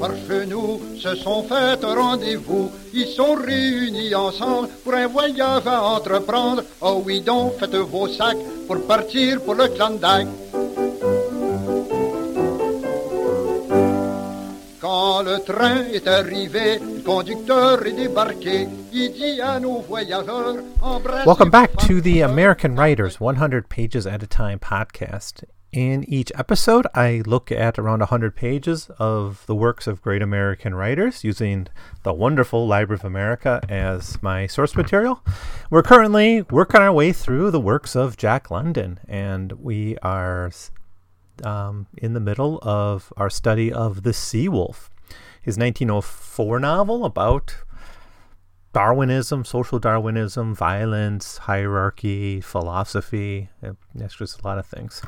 [0.00, 0.10] par
[0.96, 2.70] se sont fait rendez-vous.
[2.94, 6.62] Ils sont réunis ensemble pour un voyage à entreprendre.
[6.80, 8.36] Oh oui donc, faites vos sacs
[8.66, 10.28] pour partir pour le Klondike.
[14.80, 18.68] Quand le train est arrivé, le conducteur est débarqué.
[18.92, 20.56] Il dit à nos voyageurs,
[21.26, 25.44] Welcome back to the American Writers 100 Pages at a Time podcast.
[25.72, 30.74] In each episode, I look at around 100 pages of the works of great American
[30.74, 31.66] writers using
[32.04, 35.22] the wonderful Library of America as my source material.
[35.68, 40.50] We're currently working our way through the works of Jack London, and we are
[41.44, 44.88] um, in the middle of our study of The Sea Wolf,
[45.42, 47.56] his 1904 novel about
[48.72, 53.48] Darwinism, social Darwinism, violence, hierarchy, philosophy.
[53.94, 55.02] That's just a lot of things.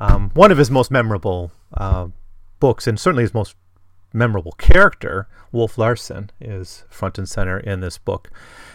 [0.00, 2.08] Um, one of his most memorable uh,
[2.60, 3.56] books, and certainly his most
[4.12, 8.30] memorable character, Wolf Larsen, is front and center in this book.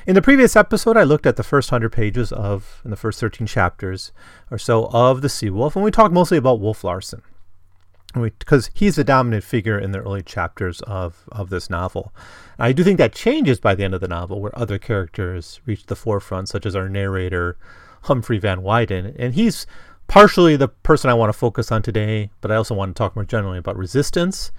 [0.06, 3.20] In the previous episode, I looked at the first 100 pages of, in the first
[3.20, 4.12] 13 chapters
[4.52, 7.22] or so of The Sea Wolf, and we talked mostly about Wolf Larsen
[8.14, 12.14] because he's the dominant figure in the early chapters of, of this novel.
[12.58, 15.86] I do think that changes by the end of the novel, where other characters reach
[15.86, 17.58] the forefront, such as our narrator,
[18.04, 19.16] Humphrey Van Weyden.
[19.18, 19.68] And he's
[20.10, 23.16] partially the person I want to focus on today, but I also want to talk
[23.16, 24.52] more generally about resistance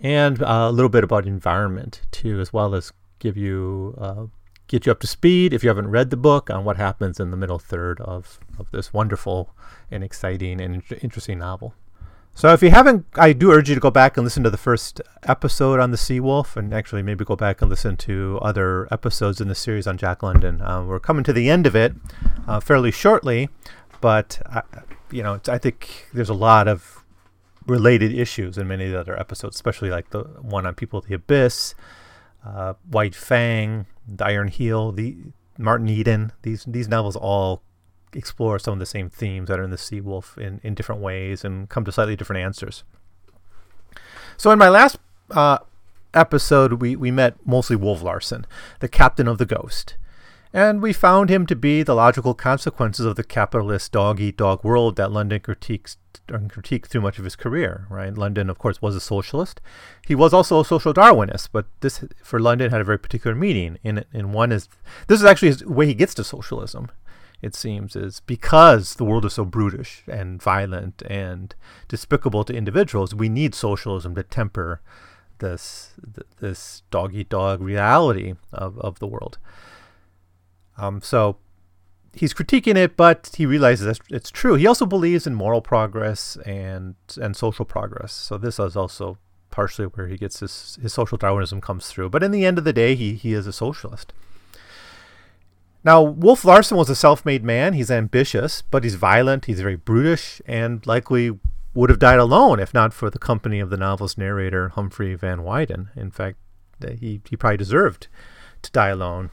[0.00, 4.24] and uh, a little bit about environment too, as well as give you uh,
[4.66, 7.30] get you up to speed if you haven't read the book on what happens in
[7.30, 9.54] the middle third of, of this wonderful
[9.90, 11.74] and exciting and interesting novel.
[12.36, 14.56] So if you haven't, I do urge you to go back and listen to the
[14.56, 18.88] first episode on the Sea Wolf, and actually maybe go back and listen to other
[18.90, 20.60] episodes in the series on Jack London.
[20.60, 21.94] Uh, we're coming to the end of it
[22.48, 23.50] uh, fairly shortly,
[24.00, 24.62] but I,
[25.14, 27.04] you know, I think there's a lot of
[27.66, 31.06] related issues in many of the other episodes, especially like the one on People of
[31.06, 31.74] the Abyss,
[32.44, 35.16] uh, White Fang, the Iron Heel, the
[35.56, 36.32] Martin Eden.
[36.42, 37.62] These these novels all
[38.12, 41.00] explore some of the same themes that are in the Sea Wolf in, in different
[41.00, 42.84] ways and come to slightly different answers.
[44.36, 44.98] So in my last
[45.30, 45.58] uh,
[46.12, 48.46] episode, we, we met mostly Wolf Larsen,
[48.80, 49.96] the captain of the Ghost.
[50.54, 54.62] And we found him to be the logical consequences of the capitalist dog eat dog
[54.62, 55.96] world that London critiques
[56.28, 57.86] critiqued through much of his career.
[57.90, 59.60] Right, London, of course, was a socialist.
[60.06, 63.78] He was also a social Darwinist, but this for London had a very particular meaning.
[63.82, 64.68] In in one is
[65.08, 66.88] this is actually the way he gets to socialism
[67.42, 71.54] it seems, is because the world is so brutish and violent and
[71.88, 74.80] despicable to individuals, we need socialism to temper
[75.40, 75.94] this
[76.38, 79.36] this dog eat dog reality of, of the world.
[80.76, 81.36] Um, so
[82.12, 84.54] he's critiquing it, but he realizes it's true.
[84.54, 88.12] He also believes in moral progress and and social progress.
[88.12, 89.18] So this is also
[89.50, 92.10] partially where he gets his his social Darwinism comes through.
[92.10, 94.12] But in the end of the day, he he is a socialist.
[95.84, 97.74] Now, Wolf Larsen was a self made man.
[97.74, 101.38] He's ambitious, but he's violent, he's very brutish, and likely
[101.74, 105.42] would have died alone if not for the company of the novel's narrator, Humphrey Van
[105.42, 105.90] Weyden.
[105.96, 106.38] In fact,
[106.80, 108.06] he, he probably deserved
[108.62, 109.30] to die alone.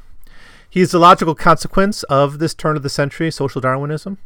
[0.71, 4.17] He is the logical consequence of this turn of the century social Darwinism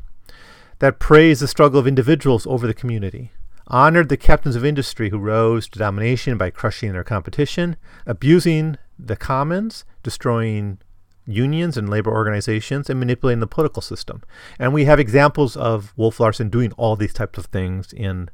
[0.78, 3.32] that praised the struggle of individuals over the community,
[3.66, 9.16] honored the captains of industry who rose to domination by crushing their competition, abusing the
[9.16, 10.78] commons, destroying
[11.26, 14.22] unions and labor organizations and manipulating the political system.
[14.60, 18.30] And we have examples of Wolf Larsen doing all these types of things in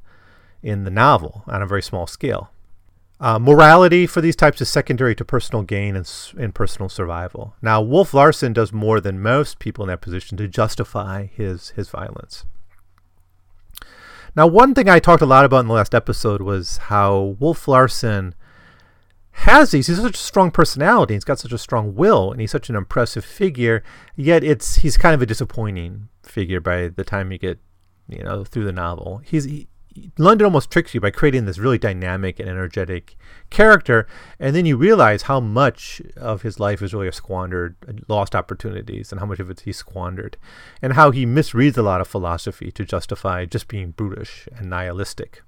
[0.61, 2.51] in the novel on a very small scale.
[3.21, 7.55] Uh, morality for these types is secondary to personal gain and, and personal survival.
[7.61, 11.87] Now, Wolf Larsen does more than most people in that position to justify his his
[11.89, 12.45] violence.
[14.35, 17.67] Now, one thing I talked a lot about in the last episode was how Wolf
[17.67, 18.33] Larsen
[19.31, 19.85] has these.
[19.85, 21.13] He's such a strong personality.
[21.13, 23.83] He's got such a strong will, and he's such an impressive figure.
[24.15, 27.59] Yet it's he's kind of a disappointing figure by the time you get
[28.09, 29.21] you know through the novel.
[29.23, 29.67] He's he,
[30.17, 33.17] London almost tricks you by creating this really dynamic and energetic
[33.49, 34.07] character,
[34.39, 37.75] and then you realize how much of his life is really a squandered,
[38.07, 40.37] lost opportunities, and how much of it he squandered,
[40.81, 45.43] and how he misreads a lot of philosophy to justify just being brutish and nihilistic.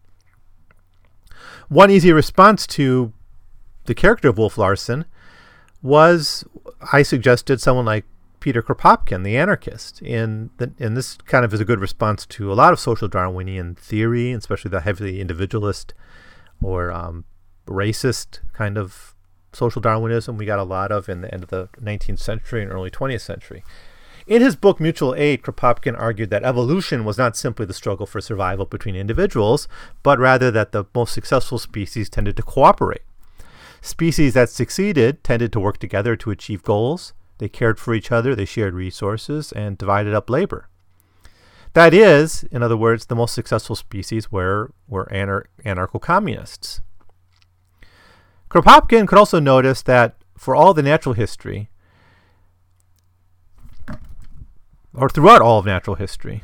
[1.70, 3.14] One easy response to
[3.86, 5.06] the character of Wolf Larsen
[5.82, 6.44] was,
[6.92, 8.06] I suggested, someone like
[8.44, 10.02] Peter Kropotkin, the anarchist.
[10.02, 13.08] And, the, and this kind of is a good response to a lot of social
[13.08, 15.94] Darwinian theory, especially the heavily individualist
[16.62, 17.24] or um,
[17.66, 19.16] racist kind of
[19.54, 22.70] social Darwinism we got a lot of in the end of the 19th century and
[22.70, 23.64] early 20th century.
[24.28, 28.20] In his book Mutual Aid, Kropotkin argued that evolution was not simply the struggle for
[28.20, 29.70] survival between individuals,
[30.02, 33.04] but rather that the most successful species tended to cooperate.
[33.80, 37.14] Species that succeeded tended to work together to achieve goals.
[37.44, 40.70] They cared for each other, they shared resources, and divided up labor.
[41.74, 46.80] That is, in other words, the most successful species were, were anar- anarcho communists.
[48.50, 51.70] Kropotkin could also notice that for all the natural history,
[54.94, 56.42] or throughout all of natural history,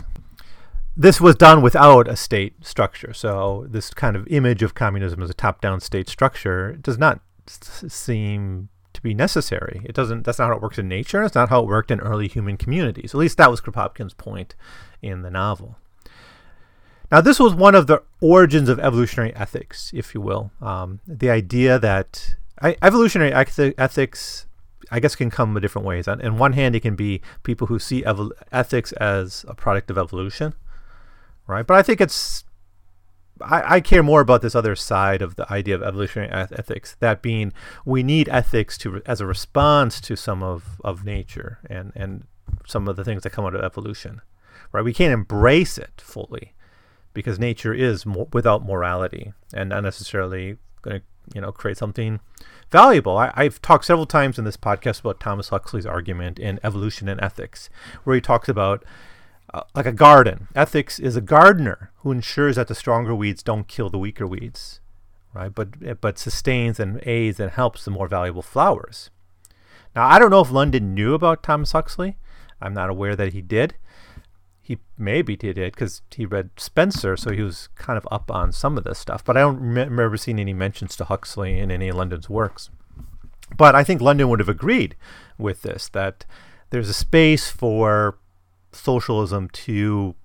[0.97, 3.13] this was done without a state structure.
[3.13, 7.21] So, this kind of image of communism as a top down state structure does not
[7.47, 8.67] s- seem
[8.99, 9.81] to be necessary.
[9.85, 10.23] It doesn't.
[10.23, 11.23] That's not how it works in nature.
[11.23, 13.13] It's not how it worked in early human communities.
[13.13, 14.55] At least that was Kropotkin's point
[15.01, 15.77] in the novel.
[17.11, 20.51] Now, this was one of the origins of evolutionary ethics, if you will.
[20.61, 24.45] Um, the idea that I, evolutionary ethics,
[24.91, 26.07] I guess, can come in different ways.
[26.07, 28.03] On, on one hand, it can be people who see
[28.51, 30.53] ethics as a product of evolution,
[31.47, 31.65] right?
[31.65, 32.43] But I think it's
[33.41, 36.95] I, I, care more about this other side of the idea of evolutionary ethics.
[36.99, 37.53] That being,
[37.85, 42.25] we need ethics to as a response to some of, of nature and and
[42.65, 44.21] some of the things that come out of evolution,
[44.71, 44.83] right?
[44.83, 46.53] We can't embrace it fully
[47.13, 51.03] because nature is mo- without morality and not necessarily going to
[51.33, 52.19] you know create something
[52.71, 53.17] valuable.
[53.17, 57.21] I, I've talked several times in this podcast about Thomas Huxley's argument in Evolution and
[57.21, 57.69] Ethics,
[58.03, 58.83] where he talks about
[59.53, 60.47] uh, like a garden.
[60.55, 64.79] Ethics is a gardener who ensures that the stronger weeds don't kill the weaker weeds,
[65.33, 65.53] right?
[65.53, 69.09] But but sustains and aids and helps the more valuable flowers.
[69.95, 72.17] Now I don't know if London knew about Thomas Huxley.
[72.61, 73.75] I'm not aware that he did.
[74.61, 78.51] He maybe did it because he read Spencer, so he was kind of up on
[78.51, 79.23] some of this stuff.
[79.25, 82.69] But I don't remember seeing any mentions to Huxley in any of London's works.
[83.57, 84.95] But I think London would have agreed
[85.39, 86.25] with this that
[86.69, 88.19] there's a space for
[88.71, 90.15] socialism to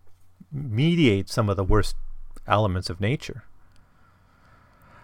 [0.53, 1.97] mediate some of the worst
[2.47, 3.45] elements of nature.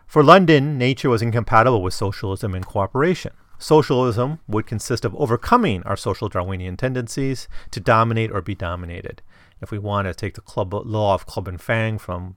[0.06, 3.32] For London, nature was incompatible with socialism and cooperation.
[3.58, 9.22] Socialism would consist of overcoming our social Darwinian tendencies to dominate or be dominated.
[9.60, 12.36] If we want to take the club, law of Club and Fang from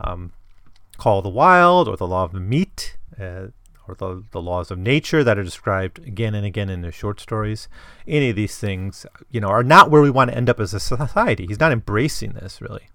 [0.00, 0.32] um,
[0.96, 3.48] Call the Wild or the law of the meat, uh,
[3.92, 7.20] or the, the laws of nature that are described again and again in the short
[7.20, 7.68] stories.
[8.06, 10.74] Any of these things, you know, are not where we want to end up as
[10.74, 11.46] a society.
[11.46, 12.88] He's not embracing this really.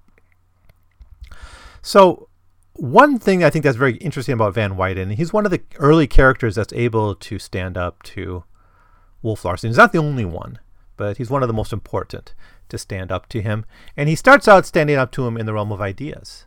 [1.82, 2.30] So
[2.74, 6.08] one thing I think that's very interesting about Van Weyden, he's one of the early
[6.08, 8.44] characters that's able to stand up to
[9.22, 9.70] Wolf Larsen.
[9.70, 10.60] He's not the only one,
[10.96, 12.34] but he's one of the most important
[12.70, 13.66] to stand up to him.
[13.96, 16.47] And he starts out standing up to him in the realm of ideas.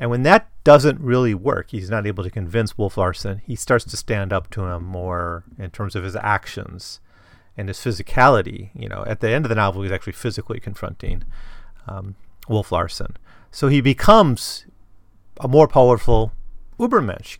[0.00, 3.84] And when that doesn't really work, he's not able to convince Wolf Larsen, he starts
[3.84, 7.00] to stand up to him more in terms of his actions
[7.54, 8.70] and his physicality.
[8.74, 11.24] You know, at the end of the novel, he's actually physically confronting
[11.86, 12.16] um,
[12.48, 13.18] Wolf Larsen.
[13.50, 14.64] So he becomes
[15.38, 16.32] a more powerful
[16.78, 17.36] Ubermensch.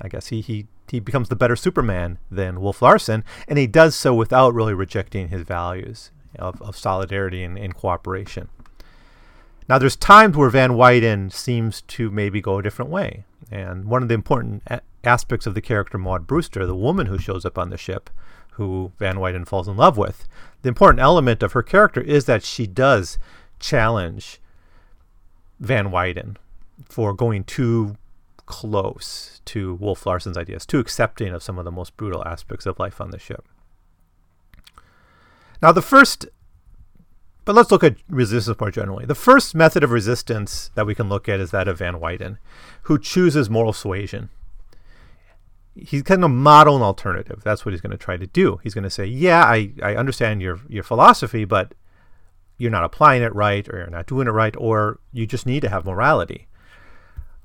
[0.00, 3.94] I guess he, he he becomes the better Superman than Wolf Larsen, and he does
[3.94, 8.48] so without really rejecting his values of, of solidarity and, and cooperation.
[9.68, 13.24] Now, there's times where Van Weyden seems to maybe go a different way.
[13.50, 17.18] And one of the important a- aspects of the character Maud Brewster, the woman who
[17.18, 18.08] shows up on the ship,
[18.52, 20.26] who Van Weyden falls in love with,
[20.62, 23.18] the important element of her character is that she does
[23.60, 24.40] challenge
[25.60, 26.38] Van Weyden
[26.88, 27.96] for going too
[28.46, 32.78] close to Wolf Larsen's ideas, too accepting of some of the most brutal aspects of
[32.78, 33.44] life on the ship.
[35.60, 36.26] Now, the first
[37.48, 39.06] but let's look at resistance more generally.
[39.06, 42.36] The first method of resistance that we can look at is that of Van Weyden,
[42.82, 44.28] who chooses moral suasion.
[45.74, 47.40] He's kind of model an alternative.
[47.42, 48.60] That's what he's going to try to do.
[48.62, 51.72] He's going to say, "Yeah, I, I understand your your philosophy, but
[52.58, 55.60] you're not applying it right, or you're not doing it right, or you just need
[55.60, 56.48] to have morality."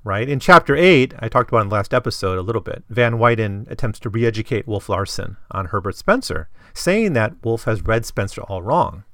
[0.04, 0.28] Right?
[0.28, 3.68] In chapter 8, I talked about in the last episode a little bit, Van Weyden
[3.70, 8.42] attempts to re educate Wolf Larsen on Herbert Spencer, saying that Wolf has read Spencer
[8.42, 9.06] all wrong.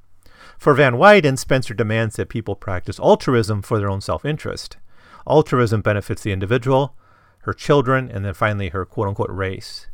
[0.60, 4.75] For Van Weyden, Spencer demands that people practice altruism for their own self interest.
[5.25, 6.96] Altruism benefits the individual,
[7.44, 9.88] her children, and then finally her quote unquote race.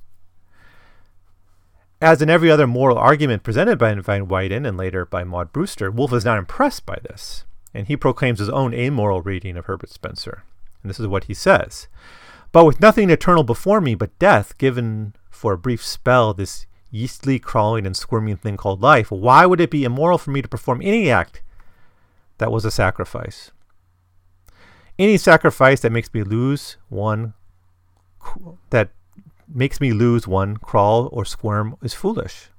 [2.02, 5.92] As in every other moral argument presented by Van Weyden and later by Maud Brewster,
[5.92, 9.92] Wolf is not impressed by this, and he proclaims his own amoral reading of Herbert
[9.92, 10.44] Spencer.
[10.82, 11.88] And this is what he says
[12.52, 17.40] But with nothing eternal before me but death, given for a brief spell this yeastly,
[17.40, 20.82] crawling, and squirming thing called life, why would it be immoral for me to perform
[20.82, 21.42] any act
[22.38, 23.52] that was a sacrifice?
[24.98, 27.34] Any sacrifice that makes me lose one,
[28.70, 28.90] that
[29.48, 32.50] makes me lose one, crawl or squirm is foolish.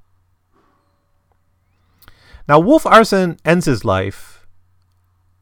[2.48, 4.46] Now, Wolf Larsen ends his life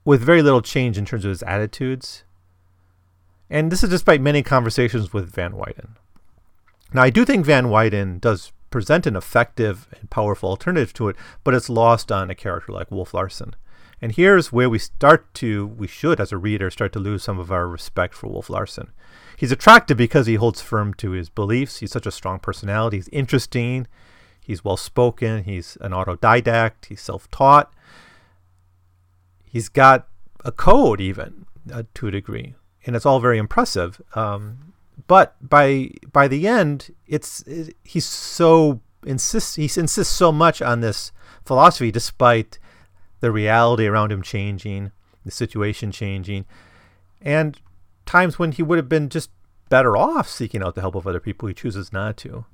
[0.05, 2.25] with very little change in terms of his attitudes.
[3.51, 5.97] And this is despite many conversations with Van Weyden.
[6.93, 11.15] Now, I do think Van Weyden does present an effective and powerful alternative to it,
[11.45, 13.55] but it's lost on a character like Wolf Larsen.
[14.03, 17.39] And here's where we start to, we should, as a reader, start to lose some
[17.39, 18.91] of our respect for Wolf Larsen.
[19.37, 21.79] He's attractive because he holds firm to his beliefs.
[21.79, 22.97] He's such a strong personality.
[22.97, 23.87] He's interesting.
[24.41, 25.45] He's well spoken.
[25.45, 26.87] He's an autodidact.
[26.89, 27.73] He's self taught.
[29.45, 30.09] He's got
[30.45, 32.57] a code, even uh, to a degree.
[32.85, 34.03] And it's all very impressive.
[34.17, 34.74] Um,
[35.07, 40.81] but by by the end, it's it, he's so insists he insists so much on
[40.81, 41.13] this
[41.45, 42.59] philosophy, despite
[43.21, 44.93] the reality around him changing,
[45.25, 46.45] the situation changing,
[47.21, 47.61] and
[48.07, 49.31] times when he would have been just
[49.69, 51.49] better off seeking out the help of other people.
[51.49, 52.45] He chooses not to.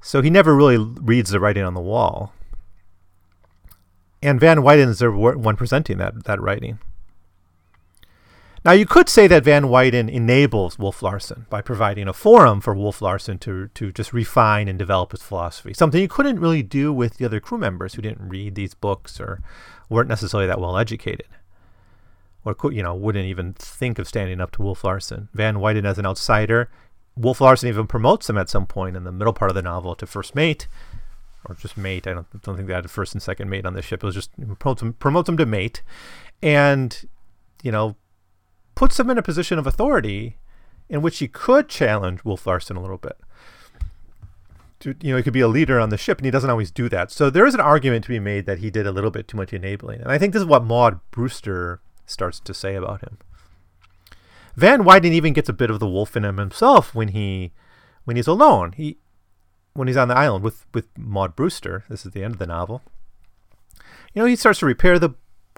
[0.00, 2.32] So he never really reads the writing on the wall.
[4.22, 6.78] And Van Weyden is the one presenting that that writing.
[8.62, 12.74] Now, you could say that Van Weyden enables Wolf Larsen by providing a forum for
[12.74, 16.92] Wolf Larsen to, to just refine and develop his philosophy, something you couldn't really do
[16.92, 19.40] with the other crew members who didn't read these books or
[19.88, 21.26] weren't necessarily that well educated
[22.44, 25.28] or you know wouldn't even think of standing up to Wolf Larsen.
[25.34, 26.70] Van Weyden as an outsider,
[27.16, 29.94] Wolf Larsen even promotes him at some point in the middle part of the novel
[29.96, 30.68] to first mate,
[31.44, 32.06] or just mate.
[32.06, 34.02] I don't, don't think they had a first and second mate on the ship.
[34.02, 35.82] It was just promotes him, promotes him to mate,
[36.42, 37.08] and
[37.62, 37.96] you know
[38.80, 40.38] puts him in a position of authority
[40.88, 43.18] in which he could challenge Wolf Larsen a little bit.
[45.02, 46.88] You know, he could be a leader on the ship, and he doesn't always do
[46.88, 47.10] that.
[47.10, 49.36] So there is an argument to be made that he did a little bit too
[49.36, 50.00] much enabling.
[50.00, 53.18] And I think this is what Maud Brewster starts to say about him.
[54.56, 57.52] Van Weyden even gets a bit of the wolf in him himself when he
[58.04, 58.72] when he's alone.
[58.72, 58.96] He
[59.74, 61.84] when he's on the island with, with Maud Brewster.
[61.90, 62.80] This is the end of the novel.
[64.14, 65.10] You know, he starts to repair the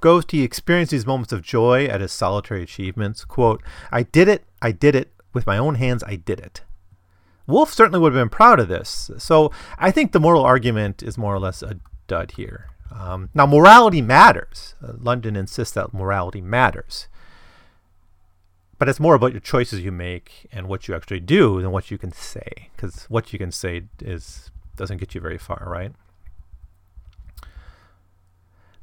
[0.03, 3.25] Ghost, he experienced these moments of joy at his solitary achievements.
[3.25, 6.61] Quote, I did it, I did it, with my own hands, I did it.
[7.47, 9.11] Wolf certainly would have been proud of this.
[9.17, 12.67] So I think the moral argument is more or less a dud here.
[12.95, 14.75] Um, now, morality matters.
[14.83, 17.09] Uh, London insists that morality matters.
[18.79, 21.91] But it's more about your choices you make and what you actually do than what
[21.91, 22.71] you can say.
[22.75, 25.93] Because what you can say is doesn't get you very far, right?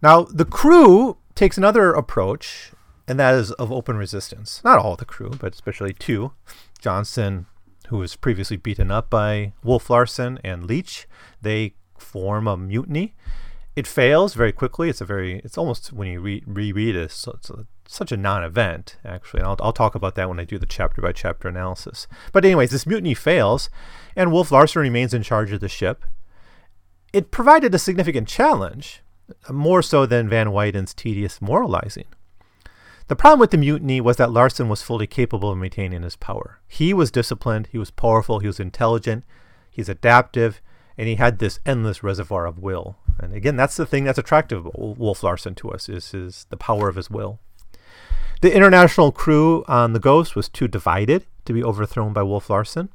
[0.01, 2.71] Now, the crew takes another approach,
[3.07, 4.61] and that is of open resistance.
[4.63, 6.31] Not all the crew, but especially two
[6.79, 7.47] Johnson,
[7.87, 11.07] who was previously beaten up by Wolf Larsen, and Leach.
[11.41, 13.15] They form a mutiny.
[13.75, 14.89] It fails very quickly.
[14.89, 18.17] It's a very, it's almost when you re- reread it, it's, it's a, such a
[18.17, 19.39] non event, actually.
[19.39, 22.07] And I'll, I'll talk about that when I do the chapter by chapter analysis.
[22.31, 23.69] But, anyways, this mutiny fails,
[24.15, 26.05] and Wolf Larsen remains in charge of the ship.
[27.11, 29.01] It provided a significant challenge
[29.49, 32.05] more so than Van Weyden's tedious moralizing.
[33.07, 36.59] The problem with the mutiny was that Larsen was fully capable of maintaining his power.
[36.67, 39.23] He was disciplined, he was powerful, he was intelligent,
[39.71, 40.61] he's adaptive,
[40.95, 42.97] and he had this endless reservoir of will.
[43.19, 46.57] And again, that's the thing that's attractive about Wolf Larsen to us is his the
[46.57, 47.39] power of his will.
[48.41, 52.89] The international crew on the Ghost was too divided to be overthrown by Wolf Larsen.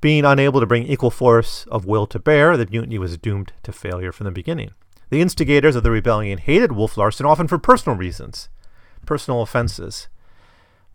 [0.00, 3.72] Being unable to bring equal force of will to bear, the mutiny was doomed to
[3.72, 4.72] failure from the beginning.
[5.10, 8.48] The instigators of the rebellion hated Wolf Larsen often for personal reasons,
[9.06, 10.08] personal offenses.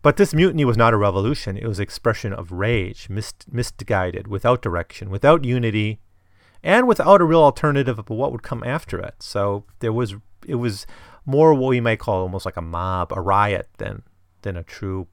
[0.02, 1.56] But this mutiny was not a revolution.
[1.56, 5.98] It was expression of rage, mis- misguided, without direction, without unity,
[6.62, 9.14] and without a real alternative of what would come after it.
[9.20, 10.14] So there was
[10.46, 10.86] it was
[11.24, 14.02] more what we might call almost like a mob, a riot, than
[14.42, 15.08] than a true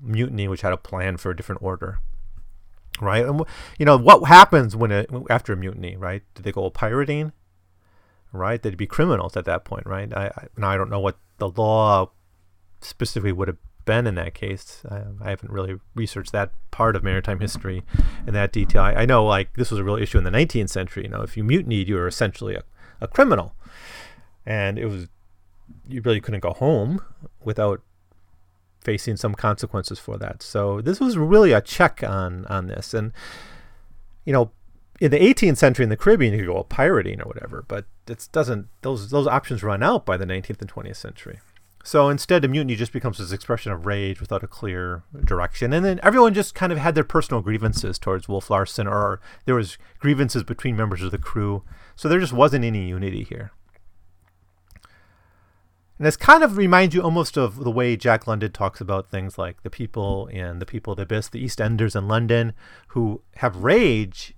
[0.00, 2.00] mutiny which had a plan for a different order.
[3.00, 3.24] Right?
[3.24, 3.42] And
[3.78, 5.96] you know what happens when it after a mutiny?
[5.96, 6.22] Right?
[6.34, 7.32] Do they go pirating?
[8.32, 8.62] Right?
[8.62, 10.12] They'd be criminals at that point, right?
[10.12, 12.10] I, I now I don't know what the law
[12.80, 14.82] specifically would have been in that case.
[14.90, 17.82] I, I, haven't really researched that part of maritime history
[18.26, 18.82] in that detail.
[18.82, 21.04] I, I, know like this was a real issue in the 19th century.
[21.04, 22.62] You know, if you mutinied, you were essentially a,
[23.00, 23.54] a criminal,
[24.46, 25.08] and it was
[25.88, 27.00] you really couldn't go home
[27.42, 27.82] without
[28.80, 30.42] facing some consequences for that.
[30.42, 33.12] So this was really a check on on this, and
[34.24, 34.50] you know
[35.00, 38.28] in the 18th century in the Caribbean, you could go pirating or whatever, but it
[38.32, 38.68] doesn't.
[38.82, 41.40] Those those options run out by the 19th and 20th century.
[41.84, 45.84] So instead, a mutiny just becomes this expression of rage without a clear direction, and
[45.84, 49.78] then everyone just kind of had their personal grievances towards Wolf Larsen, or there was
[49.98, 51.64] grievances between members of the crew.
[51.96, 53.50] So there just wasn't any unity here.
[55.98, 59.36] And this kind of reminds you almost of the way Jack London talks about things
[59.36, 62.54] like the people in the people of the abyss, the East Enders in London,
[62.88, 64.34] who have rage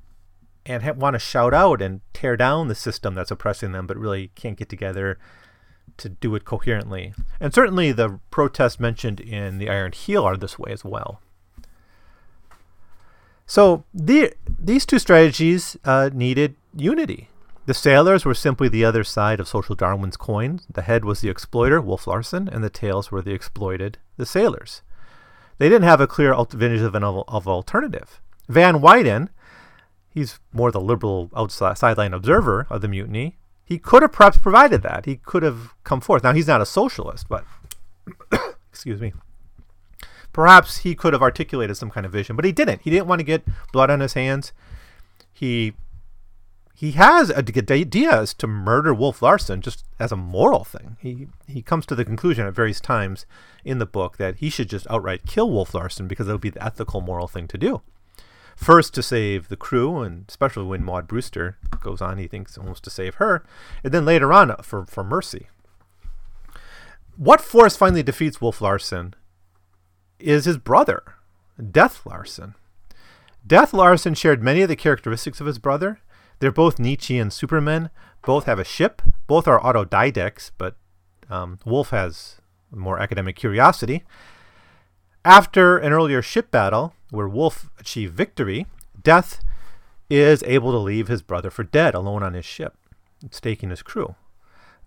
[0.66, 3.96] and ha- want to shout out and tear down the system that's oppressing them, but
[3.96, 5.18] really can't get together
[5.96, 7.14] to do it coherently.
[7.40, 11.20] And certainly the protests mentioned in the Iron Heel are this way as well.
[13.46, 17.28] So the, these two strategies uh, needed unity.
[17.66, 20.60] The sailors were simply the other side of social Darwin's coin.
[20.70, 24.82] The head was the exploiter, Wolf Larsen, and the tails were the exploited, the sailors.
[25.58, 28.20] They didn't have a clear vision of an of alternative.
[28.48, 29.30] Van Weyden,
[30.14, 33.36] he's more the liberal outside sideline observer of the mutiny.
[33.64, 35.06] He could have perhaps provided that.
[35.06, 36.22] He could have come forth.
[36.22, 37.44] Now he's not a socialist, but
[38.70, 39.12] excuse me.
[40.32, 42.82] Perhaps he could have articulated some kind of vision, but he didn't.
[42.82, 44.52] He didn't want to get blood on his hands.
[45.32, 45.74] He
[46.76, 50.96] he has ideas to murder Wolf Larsen just as a moral thing.
[51.00, 53.26] He he comes to the conclusion at various times
[53.64, 56.50] in the book that he should just outright kill Wolf Larsen because it would be
[56.50, 57.82] the ethical, moral thing to do.
[58.56, 62.84] First to save the crew, and especially when Maud Brewster goes on, he thinks almost
[62.84, 63.44] to save her,
[63.82, 65.48] and then later on for for mercy.
[67.16, 69.14] What force finally defeats Wolf Larsen
[70.18, 71.02] is his brother,
[71.70, 72.54] Death Larsen.
[73.46, 76.00] Death Larsen shared many of the characteristics of his brother.
[76.38, 77.90] They're both Nietzschean supermen.
[78.22, 79.02] Both have a ship.
[79.26, 80.76] Both are autodidacts, but
[81.28, 82.36] um, Wolf has
[82.70, 84.02] more academic curiosity.
[85.24, 88.66] After an earlier ship battle, where Wolf achieved victory,
[89.02, 89.40] Death
[90.10, 92.76] is able to leave his brother for dead alone on his ship,
[93.30, 94.14] staking his crew.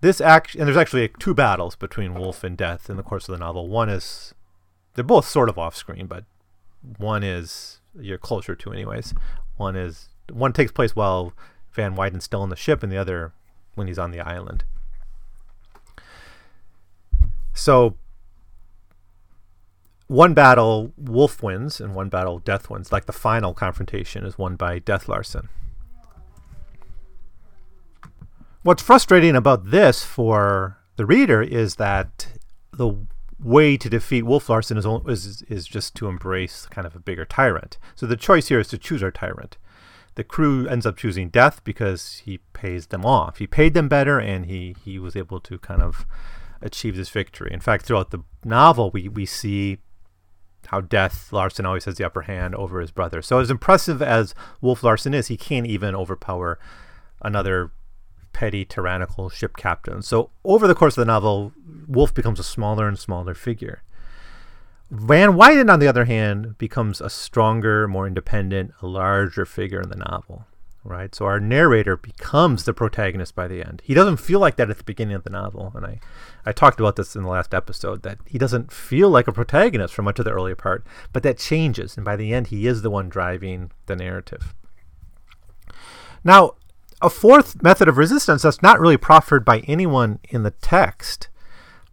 [0.01, 3.33] This act, and there's actually two battles between Wolf and Death in the course of
[3.33, 3.67] the novel.
[3.67, 4.33] One is
[4.93, 6.25] they're both sort of off screen, but
[6.97, 9.13] one is you're closer to anyways.
[9.55, 11.33] One is one takes place while
[11.71, 13.33] Van Weyden's still on the ship, and the other
[13.73, 14.63] when he's on the island.
[17.53, 17.95] So
[20.07, 22.91] one battle Wolf wins, and one battle Death wins.
[22.91, 25.49] Like the final confrontation is won by Death Larsen.
[28.63, 32.27] What's frustrating about this for the reader is that
[32.73, 32.93] the
[33.39, 37.23] way to defeat Wolf Larsen is, is, is just to embrace kind of a bigger
[37.23, 37.77] tyrant.
[37.95, 39.57] So the choice here is to choose our tyrant.
[40.15, 43.37] The crew ends up choosing death because he pays them off.
[43.37, 46.07] He paid them better, and he he was able to kind of
[46.59, 47.51] achieve this victory.
[47.53, 49.77] In fact, throughout the novel, we we see
[50.67, 53.21] how Death Larsen always has the upper hand over his brother.
[53.21, 56.59] So as impressive as Wolf Larsen is, he can't even overpower
[57.21, 57.71] another
[58.33, 60.01] petty, tyrannical ship captain.
[60.01, 61.53] So over the course of the novel,
[61.87, 63.81] Wolf becomes a smaller and smaller figure.
[64.91, 69.89] Van Weyden, on the other hand, becomes a stronger, more independent, a larger figure in
[69.89, 70.45] the novel.
[70.89, 71.13] Right?
[71.13, 73.81] So our narrator becomes the protagonist by the end.
[73.83, 75.73] He doesn't feel like that at the beginning of the novel.
[75.75, 75.99] And I,
[76.45, 79.93] I talked about this in the last episode that he doesn't feel like a protagonist
[79.93, 81.97] for much of the earlier part, but that changes.
[81.97, 84.55] And by the end, he is the one driving the narrative.
[86.23, 86.53] Now,
[87.01, 91.27] a fourth method of resistance that's not really proffered by anyone in the text,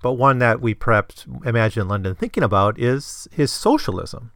[0.03, 4.31] but one that we perhaps imagine London thinking about, is his socialism.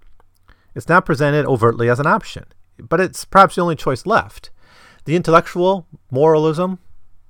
[0.74, 2.46] It's not presented overtly as an option,
[2.80, 4.50] but it's perhaps the only choice left.
[5.04, 6.78] The intellectual moralism,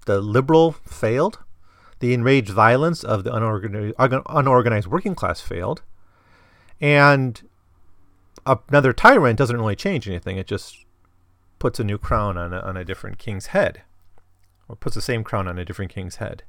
[0.07, 1.39] the liberal failed.
[2.01, 5.83] The enraged violence of the unorganized, unorganized working class failed.
[6.81, 7.43] And
[8.47, 10.37] another tyrant doesn't really change anything.
[10.37, 10.85] It just
[11.59, 13.83] puts a new crown on a, on a different king's head,
[14.69, 16.45] or puts the same crown on a different king's head.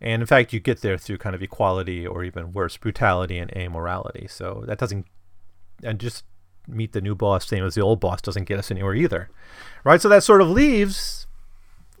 [0.00, 3.50] And in fact, you get there through kind of equality or even worse, brutality and
[3.52, 4.30] amorality.
[4.30, 5.06] So that doesn't,
[5.82, 6.24] and just
[6.68, 9.30] meet the new boss, same as the old boss, doesn't get us anywhere either,
[9.84, 10.00] right?
[10.00, 11.26] So that sort of leaves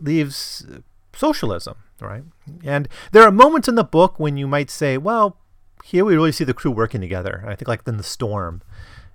[0.00, 0.64] leaves
[1.14, 2.22] socialism, right?
[2.62, 5.38] And there are moments in the book when you might say, well,
[5.84, 7.44] here we really see the crew working together.
[7.46, 8.62] I think like in the storm,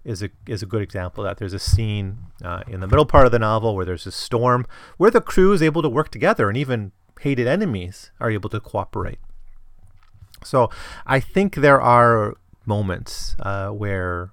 [0.04, 1.38] is a is a good example of that.
[1.38, 4.66] There's a scene uh, in the middle part of the novel where there's a storm
[4.98, 8.60] where the crew is able to work together, and even hated enemies are able to
[8.60, 9.20] cooperate.
[10.44, 10.70] So
[11.06, 12.36] I think there are
[12.66, 14.32] moments uh, where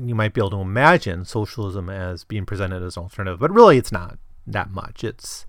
[0.00, 3.78] you might be able to imagine socialism as being presented as an alternative, but really
[3.78, 5.04] it's not that much.
[5.04, 5.46] It's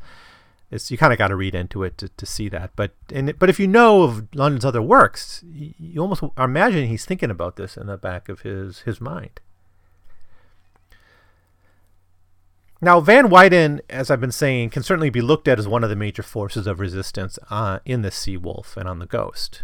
[0.70, 2.72] it's you kind of got to read into it to, to see that.
[2.76, 7.32] But and but if you know of London's other works, you, almost imagine he's thinking
[7.32, 9.40] about this in the back of his his mind.
[12.80, 15.90] Now, Van Weyden, as I've been saying, can certainly be looked at as one of
[15.90, 19.64] the major forces of resistance uh, in the Sea Wolf and on the Ghost.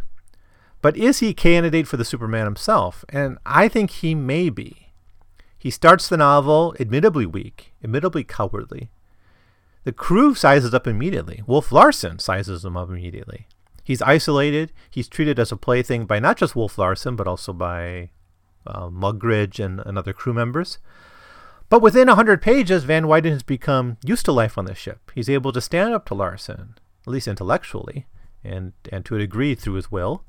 [0.84, 3.06] But is he candidate for the Superman himself?
[3.08, 4.89] And I think he may be.
[5.58, 8.91] He starts the novel admittedly weak, admittedly cowardly,
[9.86, 11.41] the crew sizes up immediately.
[11.48, 13.48] Wolf Larsen sizes him up immediately.
[13.82, 14.74] He's isolated.
[14.89, 18.10] He's treated as a plaything by not just Wolf Larsen, but also by
[18.67, 20.80] uh, Mugridge and, and other crew members.
[21.69, 25.12] But within 100 pages, Van Weyden has become used to life on the ship.
[25.15, 26.76] He's able to stand up to Larsen,
[27.08, 28.06] at least intellectually,
[28.43, 30.26] and, and to a degree through his will.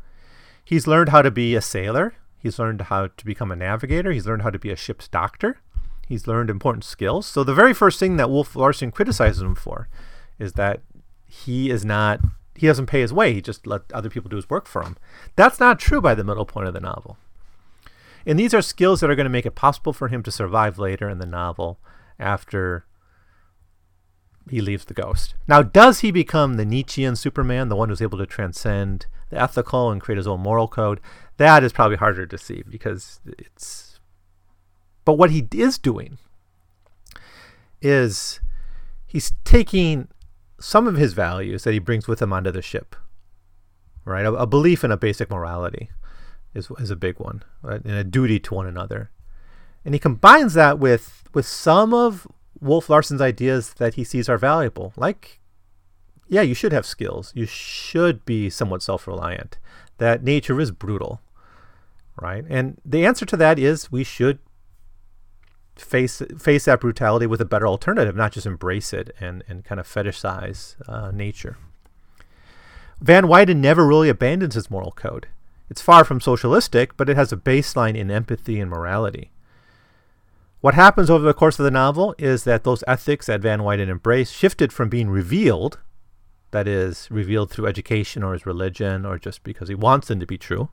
[0.64, 2.14] He's learned how to be a sailor.
[2.38, 4.12] He's learned how to become a navigator.
[4.12, 5.60] He's learned how to be a ship's doctor.
[6.06, 7.26] He's learned important skills.
[7.26, 9.88] So the very first thing that Wolf Larsen criticizes him for
[10.38, 10.82] is that
[11.26, 12.20] he is not
[12.56, 13.34] he doesn't pay his way.
[13.34, 14.96] He just let other people do his work for him.
[15.34, 17.18] That's not true by the middle point of the novel.
[18.24, 20.78] And these are skills that are going to make it possible for him to survive
[20.78, 21.78] later in the novel
[22.18, 22.86] after
[24.48, 25.34] he leaves the ghost.
[25.48, 30.00] Now, does he become the Nietzschean Superman, the one who's able to transcend ethical and
[30.00, 31.00] create his own moral code?
[31.36, 33.98] That is probably harder to see because it's.
[35.04, 36.18] But what he is doing
[37.82, 38.40] is
[39.06, 40.08] he's taking
[40.58, 42.96] some of his values that he brings with him onto the ship,
[44.04, 44.24] right?
[44.24, 45.90] A, a belief in a basic morality
[46.54, 47.84] is, is a big one, right?
[47.84, 49.10] and a duty to one another.
[49.84, 52.26] And he combines that with with some of
[52.60, 55.40] Wolf Larsen's ideas that he sees are valuable, like
[56.28, 57.32] yeah, you should have skills.
[57.34, 59.58] You should be somewhat self-reliant.
[59.98, 61.20] That nature is brutal,
[62.20, 62.44] right?
[62.48, 64.38] And the answer to that is we should
[65.76, 69.80] face face that brutality with a better alternative, not just embrace it and and kind
[69.80, 71.56] of fetishize uh, nature.
[73.00, 75.28] Van Weyden never really abandons his moral code.
[75.68, 79.30] It's far from socialistic, but it has a baseline in empathy and morality.
[80.60, 83.90] What happens over the course of the novel is that those ethics that Van Weyden
[83.90, 85.78] embraced shifted from being revealed,
[86.54, 90.26] that is, revealed through education or his religion or just because he wants them to
[90.26, 90.68] be true,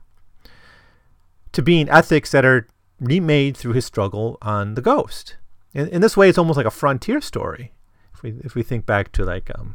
[1.50, 2.68] to being ethics that are
[3.00, 5.36] remade through his struggle on the ghost.
[5.74, 7.72] In, in this way, it's almost like a frontier story.
[8.14, 9.74] If we, if we think back to like um,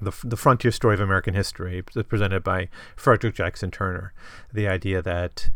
[0.00, 4.12] the, the frontier story of American history, presented by Frederick Jackson Turner.
[4.52, 5.50] The idea that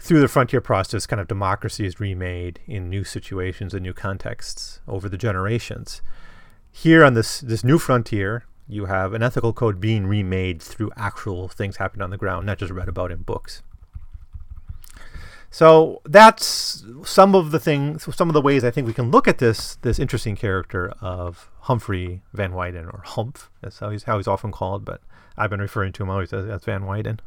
[0.00, 4.80] through the frontier process, kind of democracy is remade in new situations and new contexts
[4.86, 6.02] over the generations.
[6.80, 11.48] Here on this this new frontier, you have an ethical code being remade through actual
[11.48, 13.62] things happening on the ground, not just read about in books.
[15.50, 19.26] So that's some of the things, some of the ways I think we can look
[19.26, 23.50] at this this interesting character of Humphrey Van Weyden, or Humph.
[23.60, 25.00] That's how he's how he's often called, but
[25.36, 27.18] I've been referring to him always as, as Van Weyden.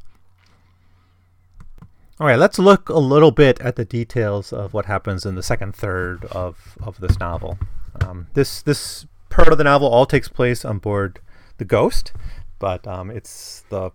[2.21, 5.43] All right, let's look a little bit at the details of what happens in the
[5.43, 7.59] second third of, of this novel.
[7.99, 11.19] Um, this this part of the novel all takes place on board
[11.57, 12.13] the Ghost,
[12.59, 13.91] but um, it's the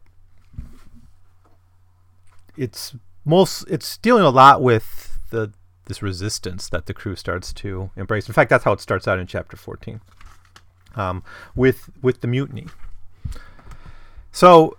[2.57, 5.53] it's most it's dealing a lot with the
[5.85, 8.27] this resistance that the crew starts to embrace.
[8.27, 10.01] In fact, that's how it starts out in chapter 14
[10.96, 11.22] um,
[11.55, 12.66] with with the mutiny.
[14.33, 14.77] So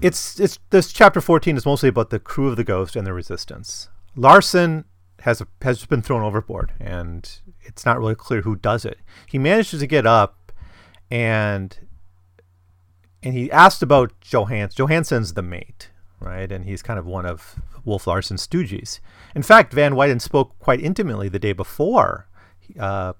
[0.00, 3.12] it's it's this chapter 14 is mostly about the crew of the Ghost and the
[3.12, 3.88] resistance.
[4.16, 4.84] Larsen
[5.20, 8.98] has has been thrown overboard, and it's not really clear who does it.
[9.26, 10.52] He manages to get up,
[11.10, 11.76] and
[13.22, 14.74] and he asked about Johans.
[14.74, 16.50] Johansen's the mate, right?
[16.50, 19.00] And he's kind of one of Wolf Larsen's stooges.
[19.34, 22.28] In fact, Van Weyden spoke quite intimately the day before
[22.78, 23.14] uh,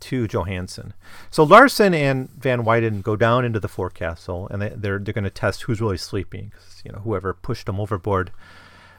[0.00, 0.94] to Johansson.
[1.30, 5.24] So Larsen and Van Weyden go down into the forecastle, and they, they're, they're going
[5.24, 8.32] to test who's really sleeping, because you know whoever pushed them overboard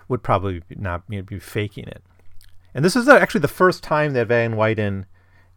[0.08, 2.02] would probably not you know, be faking it.
[2.74, 5.06] And this is uh, actually the first time that Van Weyden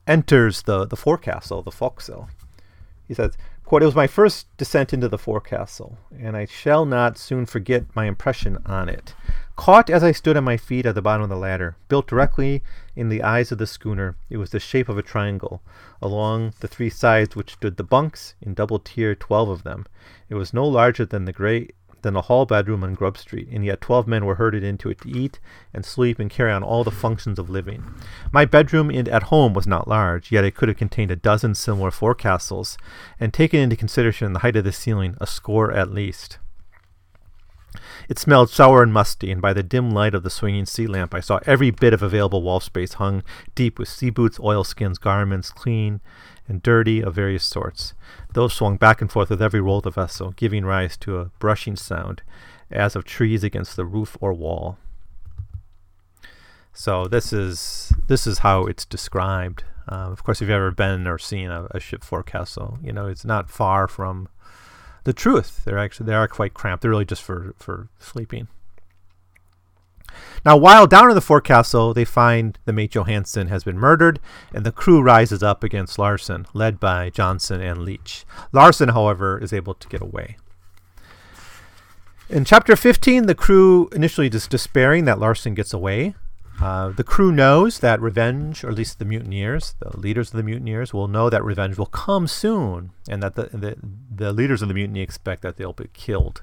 [0.06, 2.28] enters the the forecastle, the forecastle.
[3.06, 3.36] He says,
[3.70, 7.94] Quote, it was my first descent into the forecastle, and I shall not soon forget
[7.94, 9.14] my impression on it.
[9.54, 12.64] Caught as I stood on my feet at the bottom of the ladder, built directly
[12.96, 15.62] in the eyes of the schooner, it was the shape of a triangle.
[16.02, 19.86] Along the three sides which stood the bunks, in double tier, twelve of them.
[20.28, 23.64] It was no larger than the great than a hall bedroom on Grub Street, and
[23.64, 25.40] yet twelve men were herded into it to eat
[25.72, 27.84] and sleep and carry on all the functions of living.
[28.32, 31.54] My bedroom in, at home was not large, yet it could have contained a dozen
[31.54, 32.76] similar forecastles,
[33.18, 36.38] and taken into consideration the height of the ceiling, a score at least.
[38.08, 41.14] It smelled sour and musty, and by the dim light of the swinging sea lamp
[41.14, 43.22] I saw every bit of available wall space hung
[43.54, 46.00] deep with sea boots, oilskins, garments, clean
[46.50, 47.94] and dirty of various sorts.
[48.34, 51.26] Those swung back and forth with every roll of the vessel, giving rise to a
[51.38, 52.22] brushing sound,
[52.70, 54.76] as of trees against the roof or wall.
[56.72, 59.64] So this is this is how it's described.
[59.90, 63.06] Uh, of course, if you've ever been or seen a, a ship forecastle, you know
[63.06, 64.28] it's not far from
[65.04, 65.64] the truth.
[65.64, 66.82] They're actually they are quite cramped.
[66.82, 68.48] They're really just for for sleeping.
[70.44, 74.18] Now, while down in the forecastle, they find the mate Johansen has been murdered,
[74.54, 78.24] and the crew rises up against Larsen, led by Johnson and Leach.
[78.52, 80.36] Larsen, however, is able to get away.
[82.28, 86.14] In chapter 15, the crew initially just despairing that Larsen gets away,
[86.60, 90.42] Uh, the crew knows that revenge, or at least the mutineers, the leaders of the
[90.42, 93.76] mutineers, will know that revenge will come soon, and that the, the,
[94.14, 96.42] the leaders of the mutiny expect that they'll be killed.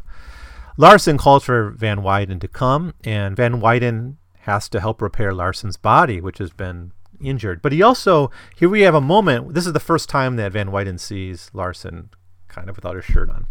[0.78, 5.76] Larsen calls for Van Weyden to come, and Van Weyden has to help repair Larsen's
[5.76, 7.62] body, which has been injured.
[7.62, 10.72] But he also, here we have a moment, this is the first time that Van
[10.72, 12.10] Weyden sees Larson
[12.48, 13.48] kind of without his shirt on.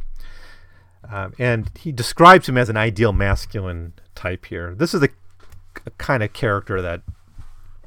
[1.09, 4.75] Um, and he describes him as an ideal masculine type here.
[4.75, 5.11] This is the
[5.99, 7.03] kind of character that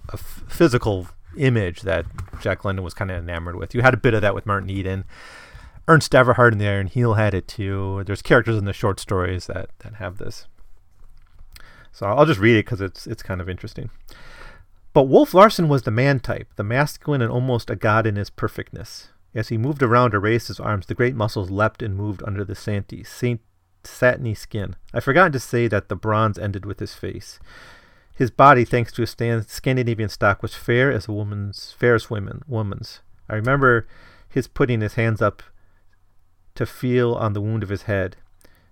[0.10, 2.06] a f- physical image that
[2.42, 3.74] Jack London was kind of enamored with.
[3.74, 5.06] You had a bit of that with Martin Eden.
[5.90, 8.04] Ernest Everhard in the Iron Heel had it too.
[8.06, 10.46] There's characters in the short stories that, that have this.
[11.92, 13.90] So I'll just read it because it's it's kind of interesting.
[14.94, 18.30] But Wolf Larsen was the man type, the masculine and almost a god in his
[18.30, 19.10] perfectness.
[19.34, 22.46] As he moved around or raised his arms, the great muscles leapt and moved under
[22.46, 23.42] the santy, saint,
[23.84, 24.76] satiny skin.
[24.94, 27.40] I forgot to say that the bronze ended with his face.
[28.16, 29.16] His body, thanks to his
[29.48, 33.02] Scandinavian stock, was fair as a woman's, fair as women, woman's.
[33.28, 33.88] I remember
[34.28, 35.42] his putting his hands up
[36.60, 38.18] to feel on the wound of his head,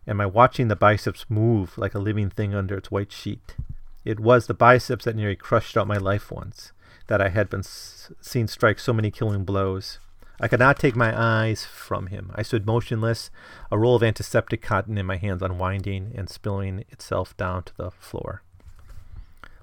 [0.05, 3.55] and my watching the biceps move like a living thing under its white sheet.
[4.03, 6.73] It was the biceps that nearly crushed out my life once,
[7.07, 9.99] that I had been s- seen strike so many killing blows.
[10.41, 12.33] I could not take my eyes from him.
[12.35, 13.31] I stood motionless,
[13.71, 17.91] a roll of antiseptic cotton in my hands unwinding and spilling itself down to the
[17.91, 18.43] floor.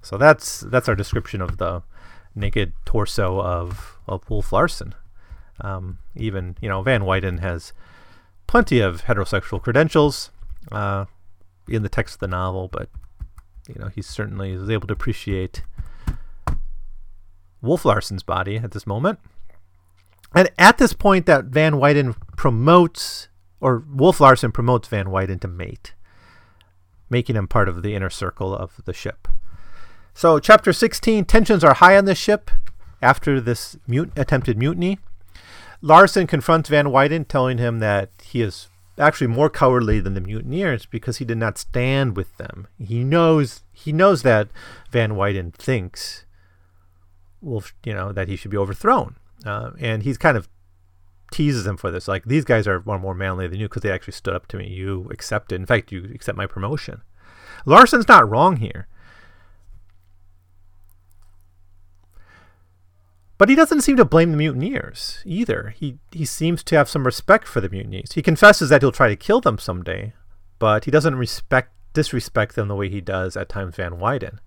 [0.00, 1.82] So that's that's our description of the
[2.34, 4.94] naked torso of, of Wolf Larsen.
[5.60, 7.74] Um, even you know Van Weyden has
[8.46, 10.30] plenty of heterosexual credentials
[10.72, 11.06] uh,
[11.68, 12.88] in the text of the novel, but
[13.68, 15.62] you know he certainly is able to appreciate
[17.64, 19.18] Wolf Larsen's body at this moment.
[20.34, 23.28] And at this point, that Van Weyden promotes,
[23.60, 25.94] or Wolf Larsen promotes Van Weyden to mate,
[27.08, 29.28] making him part of the inner circle of the ship.
[30.12, 32.50] So, chapter 16 tensions are high on the ship
[33.00, 34.98] after this mut- attempted mutiny.
[35.80, 38.68] Larsen confronts Van Weyden, telling him that he is
[38.98, 42.66] actually more cowardly than the mutineers because he did not stand with them.
[42.80, 44.48] He knows he knows that
[44.90, 46.26] Van Weyden thinks
[47.40, 49.14] Wolf, you know, that he should be overthrown.
[49.46, 50.48] Uh, and he's kind of
[51.30, 52.08] teases him for this.
[52.08, 54.66] Like, these guys are more manly than you because they actually stood up to me.
[54.66, 55.60] You accepted.
[55.60, 57.02] In fact, you accept my promotion.
[57.66, 58.88] Larsen's not wrong here.
[63.36, 65.74] But he doesn't seem to blame the mutineers either.
[65.76, 68.12] He he seems to have some respect for the mutineers.
[68.12, 70.12] He confesses that he'll try to kill them someday,
[70.58, 74.40] but he doesn't respect disrespect them the way he does at times Van Weyden.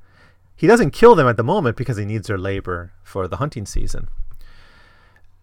[0.56, 3.65] He doesn't kill them at the moment because he needs their labor for the hunting
[3.65, 4.10] season.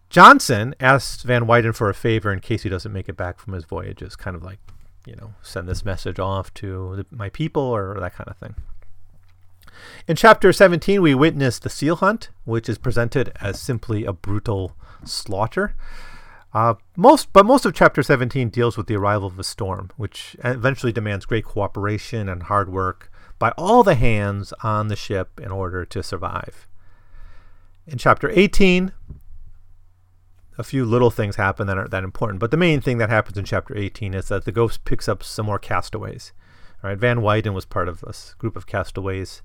[0.09, 3.53] Johnson asks Van Weyden for a favor in case he doesn't make it back from
[3.53, 4.59] his voyages, kind of like,
[5.05, 8.55] you know, send this message off to my people or that kind of thing.
[10.07, 14.75] In chapter 17, we witness the seal hunt, which is presented as simply a brutal
[15.03, 15.75] slaughter.
[16.53, 20.37] Uh, most, but most of chapter 17 deals with the arrival of a storm, which
[20.43, 25.51] eventually demands great cooperation and hard work by all the hands on the ship in
[25.51, 26.67] order to survive.
[27.85, 28.93] In chapter 18,
[30.57, 33.37] a few little things happen that aren't that important, but the main thing that happens
[33.37, 36.31] in chapter 18 is that the ghost picks up some more castaways.
[36.83, 39.41] All right, Van Weyden was part of this group of castaways,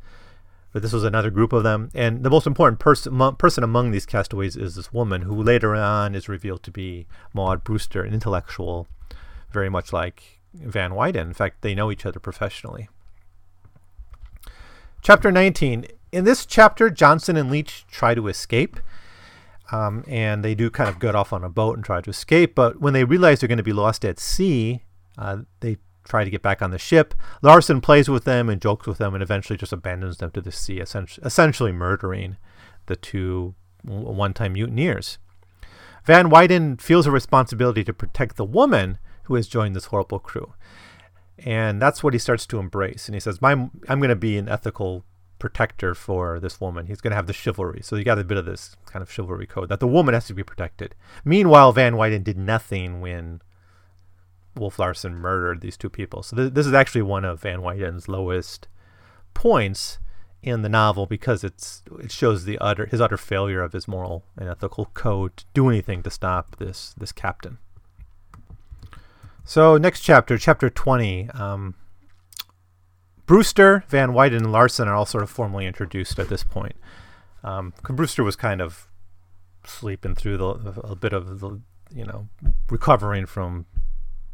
[0.72, 1.90] but this was another group of them.
[1.94, 6.14] And the most important person person among these castaways is this woman, who later on
[6.14, 8.87] is revealed to be Maud Brewster, an intellectual,
[9.52, 11.28] very much like Van Weyden.
[11.28, 12.88] In fact, they know each other professionally.
[15.02, 15.87] Chapter 19.
[16.12, 18.80] In this chapter, Johnson and Leach try to escape.
[19.72, 22.54] Um, and they do kind of get off on a boat and try to escape.
[22.54, 24.83] But when they realize they're going to be lost at sea,
[25.16, 25.78] uh, they
[26.11, 27.14] try to get back on the ship.
[27.40, 30.53] Larsen plays with them and jokes with them and eventually just abandons them to the
[30.53, 32.37] sea, essentially murdering
[32.87, 35.18] the two one time mutineers.
[36.05, 40.55] Van Weyden feels a responsibility to protect the woman who has joined this horrible crew.
[41.38, 43.07] And that's what he starts to embrace.
[43.07, 45.05] And he says, I'm going to be an ethical
[45.38, 46.87] protector for this woman.
[46.87, 47.81] He's going to have the chivalry.
[47.83, 50.27] So you got a bit of this kind of chivalry code that the woman has
[50.27, 50.94] to be protected.
[51.25, 53.40] Meanwhile, Van Weyden did nothing when
[54.56, 56.22] Wolf Larsen murdered these two people.
[56.22, 58.68] So th- this is actually one of Van Weyden's lowest
[59.34, 59.98] points
[60.42, 64.24] in the novel because it's it shows the utter his utter failure of his moral
[64.36, 67.58] and ethical code to do anything to stop this this captain.
[69.44, 71.28] So next chapter, chapter twenty.
[71.30, 71.74] Um,
[73.26, 76.74] Brewster, Van Wyden, and Larsen are all sort of formally introduced at this point.
[77.44, 78.88] Um, Brewster was kind of
[79.64, 81.60] sleeping through the, a bit of the,
[81.94, 82.28] you know,
[82.68, 83.66] recovering from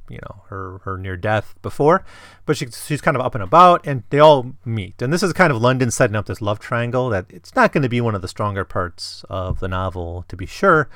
[0.08, 2.04] you know her her near death before,
[2.44, 5.00] but she, she's kind of up and about, and they all meet.
[5.02, 7.82] And this is kind of London setting up this love triangle that it's not going
[7.82, 10.88] to be one of the stronger parts of the novel, to be sure,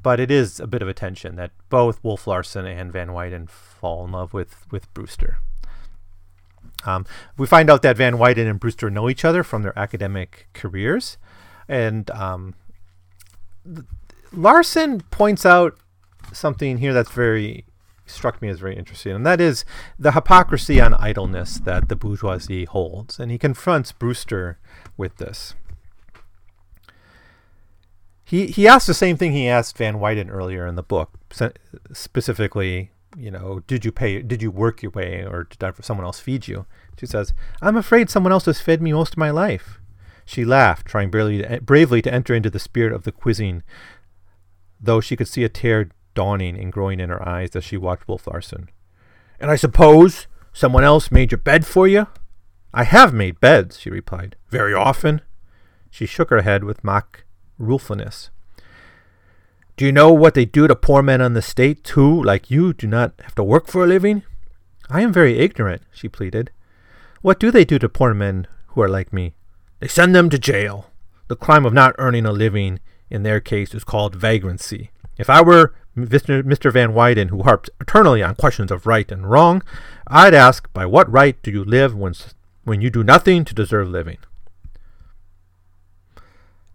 [0.00, 3.46] but it is a bit of a tension that both Wolf Larsen and Van Weyden
[3.46, 5.38] fall in love with with Brewster.
[6.86, 10.48] Um, we find out that Van Weyden and Brewster know each other from their academic
[10.52, 11.16] careers,
[11.68, 12.54] and um,
[14.32, 15.78] Larsen points out
[16.32, 17.64] something here that's very
[18.06, 19.64] struck me as very interesting, and that is
[19.98, 23.18] the hypocrisy on idleness that the bourgeoisie holds.
[23.18, 24.58] And he confronts Brewster
[24.96, 25.54] with this.
[28.24, 31.18] He, he asks the same thing he asked Van Weyden earlier in the book,
[31.92, 36.20] specifically, you know, did you pay, did you work your way, or did someone else
[36.20, 36.66] feed you?
[36.98, 39.78] She says, I'm afraid someone else has fed me most of my life.
[40.24, 43.62] She laughed, trying to, bravely to enter into the spirit of the quizzing,
[44.80, 48.08] though she could see a tear dawning and growing in her eyes as she watched
[48.08, 48.68] Wolf Larsen.
[49.40, 52.06] And I suppose someone else made your bed for you?
[52.72, 54.36] I have made beds, she replied.
[54.48, 55.20] Very often.
[55.90, 57.24] She shook her head with mock
[57.58, 58.30] ruefulness.
[59.76, 62.72] Do you know what they do to poor men on the state who, like you,
[62.72, 64.22] do not have to work for a living?
[64.88, 66.50] I am very ignorant, she pleaded.
[67.22, 69.34] What do they do to poor men who are like me?
[69.80, 70.90] They send them to jail.
[71.28, 74.90] The crime of not earning a living in their case is called vagrancy.
[75.16, 76.72] If I were Mr.
[76.72, 79.62] Van Weyden, who harped eternally on questions of right and wrong,
[80.06, 82.14] I'd ask, by what right do you live when,
[82.64, 84.18] when you do nothing to deserve living?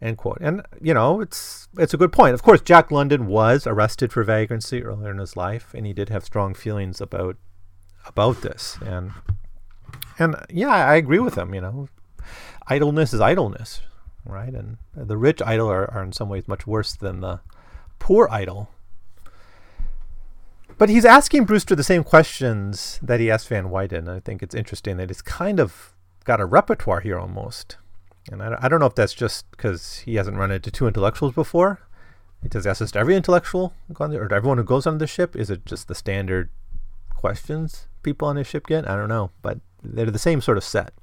[0.02, 0.38] End quote.
[0.40, 2.34] And you know, it's it's a good point.
[2.34, 6.08] Of course, Jack London was arrested for vagrancy earlier in his life, and he did
[6.08, 7.36] have strong feelings about
[8.06, 8.78] about this.
[8.86, 9.12] And
[10.18, 11.54] and yeah, I agree with him.
[11.54, 11.90] You know,
[12.68, 13.82] idleness is idleness,
[14.24, 14.54] right?
[14.54, 17.42] And the rich idle are, are in some ways much worse than the
[18.00, 18.70] poor idle
[20.80, 24.08] but he's asking Brewster the same questions that he asked Van Weyden.
[24.08, 27.78] I think it's interesting that it's kind of got a repertoire here almost.
[28.32, 31.34] And I, I don't know if that's just because he hasn't run into two intellectuals
[31.34, 31.82] before.
[32.42, 35.36] He does ask this to every intellectual or everyone who goes on the ship.
[35.36, 36.50] Is it just the standard
[37.14, 38.90] questions people on his ship get?
[38.90, 40.94] I don't know, but they're the same sort of set.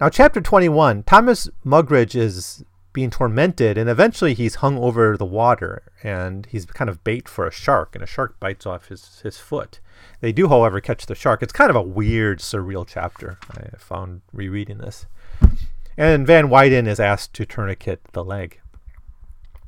[0.00, 5.82] Now, chapter 21, Thomas Mugridge is being tormented, and eventually he's hung over the water,
[6.02, 9.36] and he's kind of bait for a shark, and a shark bites off his, his
[9.36, 9.80] foot.
[10.20, 11.42] They do, however, catch the shark.
[11.42, 13.36] It's kind of a weird, surreal chapter.
[13.50, 15.06] I found rereading this.
[15.96, 18.60] And Van Weyden is asked to tourniquet the leg.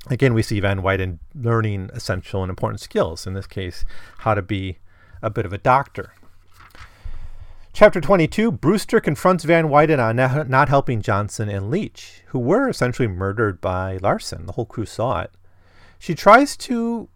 [0.09, 3.27] Again, we see Van Weyden learning essential and important skills.
[3.27, 3.85] In this case,
[4.19, 4.79] how to be
[5.21, 6.15] a bit of a doctor.
[7.77, 10.17] Chapter 22 Brewster confronts Van Weyden on
[10.49, 14.47] not helping Johnson and Leach, who were essentially murdered by Larsen.
[14.47, 15.31] The whole crew saw it.
[15.99, 17.11] She tries to,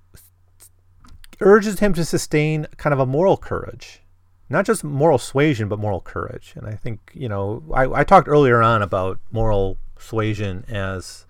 [1.40, 4.02] urges him to sustain kind of a moral courage.
[4.50, 6.52] Not just moral suasion, but moral courage.
[6.54, 11.24] And I think, you know, I, I talked earlier on about moral suasion as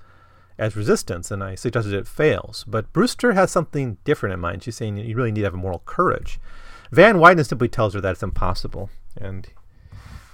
[0.58, 2.64] as resistance, and I suggested it fails.
[2.66, 4.64] But Brewster has something different in mind.
[4.64, 6.40] She's saying you really need to have a moral courage.
[6.90, 8.90] Van Weyden simply tells her that it's impossible.
[9.20, 9.48] And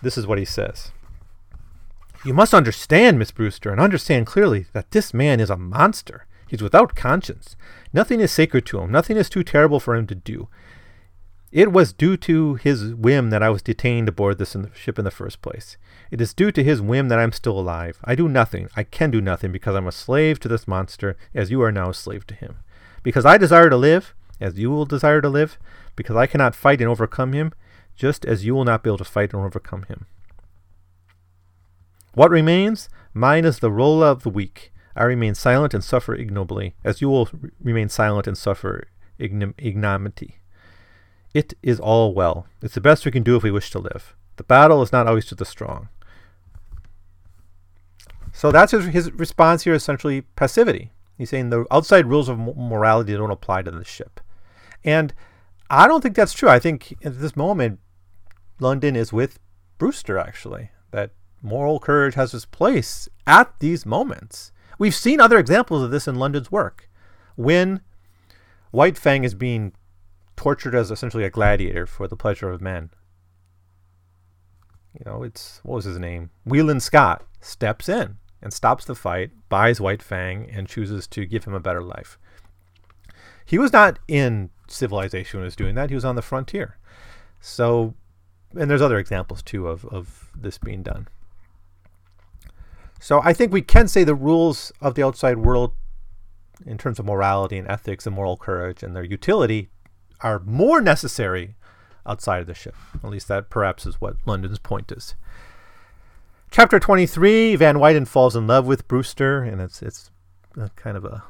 [0.02, 0.92] this is what he says
[2.24, 6.26] You must understand, Miss Brewster, and understand clearly that this man is a monster.
[6.48, 7.56] He's without conscience.
[7.92, 10.48] Nothing is sacred to him, nothing is too terrible for him to do.
[11.52, 15.04] It was due to his whim that I was detained aboard this in ship in
[15.04, 15.76] the first place.
[16.10, 17.98] It is due to his whim that I am still alive.
[18.04, 21.50] I do nothing, I can do nothing, because I'm a slave to this monster, as
[21.50, 22.58] you are now a slave to him.
[23.02, 25.56] Because I desire to live, as you will desire to live,
[25.94, 27.52] because I cannot fight and overcome him,
[27.96, 30.06] just as you will not be able to fight and overcome him.
[32.14, 32.88] What remains?
[33.12, 34.72] Mine is the role of the weak.
[34.94, 37.28] I remain silent and suffer ignobly, as you will
[37.60, 38.88] remain silent and suffer
[39.20, 40.36] ignom- ignominy.
[41.34, 42.46] It is all well.
[42.62, 44.14] It's the best we can do if we wish to live.
[44.36, 45.88] The battle is not always to the strong.
[48.32, 50.92] So that's his, his response here, essentially passivity.
[51.18, 54.20] He's saying the outside rules of morality don't apply to the ship.
[54.84, 55.14] And
[55.68, 56.48] I don't think that's true.
[56.48, 57.80] I think at this moment,
[58.58, 59.38] London is with
[59.78, 60.70] Brewster, actually.
[60.90, 61.10] That
[61.42, 64.52] moral courage has its place at these moments.
[64.78, 66.88] We've seen other examples of this in London's work.
[67.36, 67.80] When
[68.70, 69.72] White Fang is being
[70.36, 72.90] tortured as essentially a gladiator for the pleasure of men.
[74.92, 76.30] You know, it's what was his name?
[76.44, 81.44] Whelan Scott steps in and stops the fight, buys White Fang, and chooses to give
[81.44, 82.18] him a better life.
[83.44, 85.90] He was not in civilization when he was doing that.
[85.90, 86.76] He was on the frontier.
[87.40, 87.94] So
[88.58, 91.08] and there's other examples too of, of this being done.
[93.00, 95.72] So I think we can say the rules of the outside world,
[96.64, 99.68] in terms of morality and ethics and moral courage and their utility,
[100.20, 101.56] are more necessary
[102.06, 102.74] outside of the ship.
[102.94, 105.14] At least that perhaps is what London's point is.
[106.50, 110.10] Chapter 23, Van Weyden falls in love with Brewster, and it's it's
[110.76, 111.24] kind of a,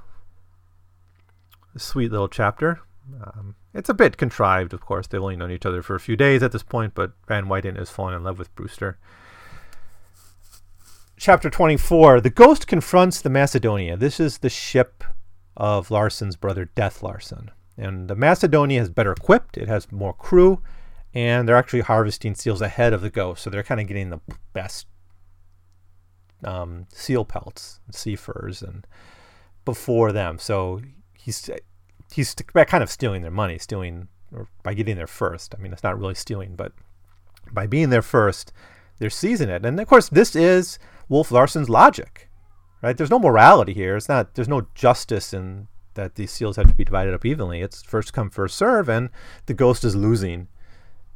[1.75, 2.81] a sweet little chapter.
[3.23, 5.07] Um, it's a bit contrived, of course.
[5.07, 7.77] They've only known each other for a few days at this point, but Van Weyden
[7.77, 8.99] is falling in love with Brewster.
[11.19, 13.97] Chapter 24 The Ghost confronts the Macedonia.
[13.97, 15.05] This is the ship
[15.57, 17.51] of Larsen's brother, Death Larsen.
[17.77, 20.63] And the Macedonia is better equipped, it has more crew,
[21.13, 23.43] and they're actually harvesting seals ahead of the Ghost.
[23.43, 24.21] So they're kind of getting the
[24.55, 24.87] best
[26.45, 28.87] um, seal pelts, and sea furs, and
[29.65, 30.39] before them.
[30.39, 30.81] So
[31.15, 31.51] he's
[32.17, 35.55] he's kind of stealing their money, stealing or by getting there first.
[35.55, 36.73] I mean, it's not really stealing, but
[37.53, 38.53] by being there first,
[38.99, 39.67] they're seizing it.
[39.67, 40.79] And of course, this is
[41.11, 42.31] Wolf Larsen's logic,
[42.83, 42.97] right?
[42.97, 43.97] There's no morality here.
[43.97, 44.35] It's not.
[44.35, 47.61] There's no justice in that these seals have to be divided up evenly.
[47.61, 49.11] It's first come, first serve, and
[49.45, 50.49] the ghost is losing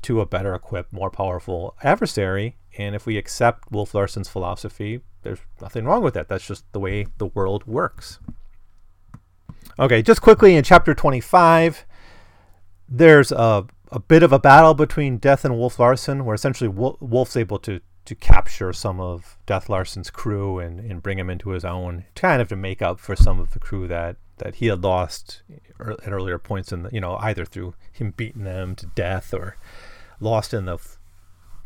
[0.02, 2.56] to a better equipped, more powerful adversary.
[2.78, 6.28] And if we accept Wolf Larsen's philosophy, there's nothing wrong with that.
[6.28, 8.18] That's just the way the world works.
[9.80, 11.86] Okay, just quickly in chapter 25,
[12.86, 17.36] there's a, a bit of a battle between Death and Wolf Larsen, where essentially Wolf's
[17.36, 21.64] able to to capture some of Death Larsen's crew and, and bring him into his
[21.64, 24.82] own, kind of to make up for some of the crew that, that he had
[24.82, 25.42] lost
[25.78, 29.56] at earlier points in the, you know, either through him beating them to death or
[30.18, 30.78] lost in the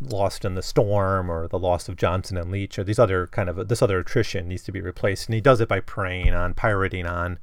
[0.00, 3.48] lost in the storm or the loss of Johnson and Leach or these other kind
[3.48, 5.26] of this other attrition needs to be replaced.
[5.28, 7.38] And he does it by preying on pirating on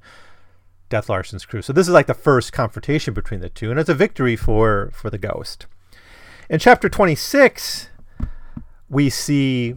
[0.91, 1.63] Death Larsen's crew.
[1.63, 4.91] So this is like the first confrontation between the two and it's a victory for
[4.93, 5.65] for the ghost.
[6.49, 7.89] In chapter 26
[8.89, 9.73] we see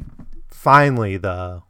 [0.51, 1.63] finally the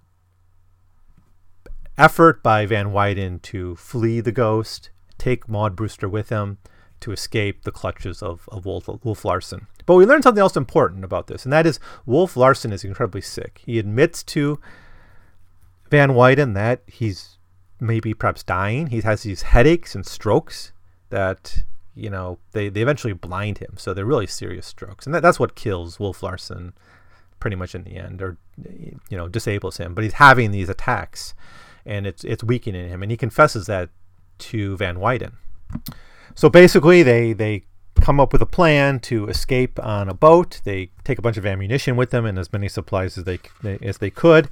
[1.97, 6.59] effort by Van Weyden to flee the ghost, take Maud Brewster with him
[7.01, 9.67] to escape the clutches of, of Wolf, Wolf Larsen.
[9.85, 13.21] But we learned something else important about this, and that is Wolf Larsen is incredibly
[13.21, 13.61] sick.
[13.67, 14.59] He admits to
[15.91, 17.34] Van Weyden that he's
[17.81, 18.89] maybe perhaps dying.
[18.89, 20.73] He has these headaches and strokes
[21.11, 21.65] that,
[21.95, 23.75] you know, they, they eventually blind him.
[23.77, 25.07] So they're really serious strokes.
[25.07, 26.75] And that, that's what kills Wolf Larsen
[27.45, 28.39] pretty much in the end, or
[29.11, 29.95] you know, disables him.
[29.95, 31.35] But he's having these attacks,
[31.85, 33.91] and it's it's weakening him, and he confesses that
[34.39, 35.33] to Van Weyden.
[36.35, 37.65] So basically, they they
[38.01, 40.63] come up with a plan to escape on a boat.
[40.65, 43.39] They take a bunch of ammunition with them and as many supplies as they
[43.83, 44.49] as they could,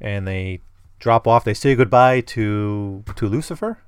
[0.00, 0.60] and they
[1.04, 1.44] drop off.
[1.44, 3.78] They say goodbye to to Lucifer,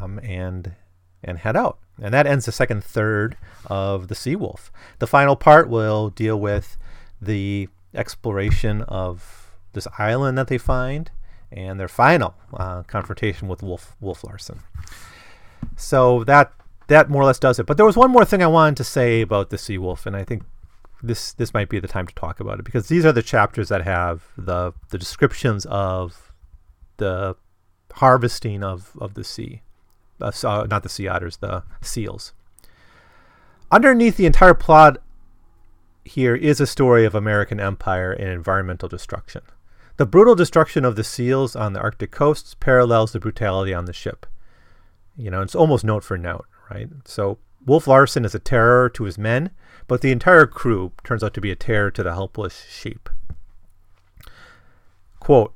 [0.00, 0.76] um, and
[1.22, 1.78] and head out.
[2.00, 4.72] And that ends the second third of the Sea Wolf.
[5.00, 6.78] The final part will deal with
[7.20, 11.10] the exploration of this island that they find
[11.52, 14.60] and their final uh, confrontation with Wolf Wolf Larsen.
[15.76, 16.52] So that
[16.86, 17.66] that more or less does it.
[17.66, 20.14] But there was one more thing I wanted to say about the Sea Wolf, and
[20.16, 20.44] I think
[21.02, 23.68] this this might be the time to talk about it because these are the chapters
[23.68, 26.32] that have the the descriptions of
[26.98, 27.36] the
[27.94, 29.62] harvesting of of the sea,
[30.20, 32.32] uh, not the sea otters, the seals.
[33.70, 34.98] Underneath the entire plot
[36.04, 39.42] here is a story of American empire and environmental destruction.
[39.96, 43.92] The brutal destruction of the seals on the Arctic coasts parallels the brutality on the
[43.92, 44.26] ship.
[45.16, 46.88] You know, it's almost note for note, right?
[47.04, 49.50] So Wolf Larsen is a terror to his men,
[49.90, 53.08] but the entire crew turns out to be a terror to the helpless sheep.
[55.18, 55.52] Quote,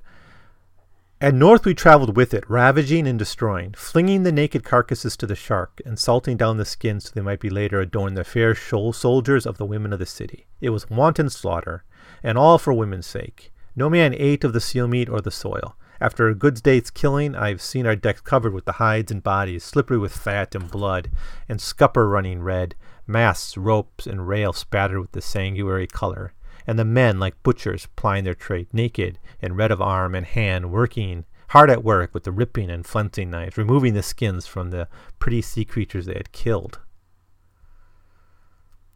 [1.21, 5.37] and north we traveled with it, ravaging and destroying, flinging the naked carcasses to the
[5.37, 8.93] shark, and salting down the skins so they might be later adorned the fair shoal
[8.93, 10.49] soldiers of the women of the city.
[10.61, 11.85] It was wanton slaughter,
[12.21, 13.53] and all for women's sake.
[13.77, 15.77] No man ate of the seal meat or the soil.
[16.05, 19.23] After a good day's killing, I have seen our decks covered with the hides and
[19.23, 21.11] bodies, slippery with fat and blood,
[21.49, 22.75] and scupper running red,
[23.07, 26.35] masts, ropes, and rails spattered with the sanguinary color
[26.67, 30.71] and the men, like butchers, plying their trade, naked and red of arm and hand,
[30.71, 34.89] working hard at work with the ripping and flensing knives, removing the skins from the
[35.19, 36.81] pretty sea creatures they had killed.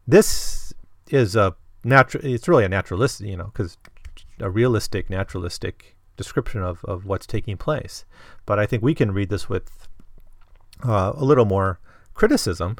[0.05, 0.73] This
[1.09, 3.79] is a natural, it's really a naturalistic, you know, because
[4.39, 8.05] a realistic, naturalistic description of, of what's taking place.
[8.45, 9.87] But I think we can read this with
[10.85, 11.79] uh, a little more
[12.13, 12.77] criticism